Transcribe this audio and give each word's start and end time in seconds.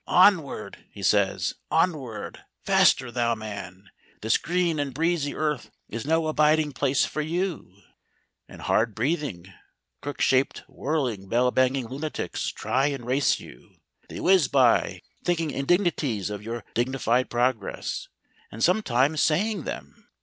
'Onward,' 0.07 0.83
he 0.89 1.03
says, 1.03 1.53
'onward! 1.69 2.43
Faster, 2.65 3.11
thou 3.11 3.35
man! 3.35 3.91
This 4.23 4.39
green 4.39 4.79
and 4.79 4.95
breezy 4.95 5.35
earth 5.35 5.69
is 5.89 6.07
no 6.07 6.25
abiding 6.25 6.71
place 6.71 7.05
for 7.05 7.21
you!' 7.21 7.83
And 8.49 8.61
hard 8.63 8.95
breathing, 8.95 9.53
crook 10.01 10.19
shaped, 10.19 10.63
whirling, 10.67 11.29
bell 11.29 11.51
banging 11.51 11.85
lunatics 11.87 12.47
try 12.47 12.87
and 12.87 13.05
race 13.05 13.39
you. 13.39 13.75
They 14.09 14.19
whiz 14.19 14.47
by, 14.47 15.03
thinking 15.23 15.51
indignities 15.51 16.31
of 16.31 16.41
your 16.41 16.63
dignified 16.73 17.29
progress, 17.29 18.07
and 18.51 18.63
sometimes 18.63 19.21
saying 19.21 19.65
them. 19.65 20.09